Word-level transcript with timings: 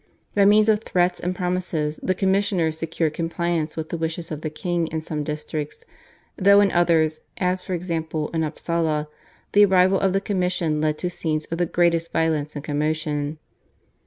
By 0.33 0.45
means 0.45 0.67
of 0.67 0.81
threats 0.83 1.19
and 1.19 1.35
promises 1.35 1.99
the 2.01 2.15
commissioners 2.15 2.79
secured 2.79 3.13
compliance 3.13 3.77
with 3.77 3.89
the 3.89 3.99
wishes 3.99 4.31
of 4.31 4.41
the 4.41 4.49
king 4.49 4.87
in 4.87 5.03
some 5.03 5.23
districts, 5.23 5.85
though 6.37 6.59
in 6.59 6.71
others, 6.71 7.21
as 7.37 7.61
for 7.63 7.75
example 7.75 8.29
in 8.29 8.43
Upsala, 8.43 9.07
the 9.51 9.65
arrival 9.65 9.99
of 9.99 10.13
the 10.13 10.19
commission 10.19 10.81
led 10.81 10.97
to 10.97 11.09
scenes 11.11 11.45
of 11.51 11.59
the 11.59 11.67
greatest 11.67 12.11
violence 12.11 12.55
and 12.55 12.63
commotion. 12.63 13.37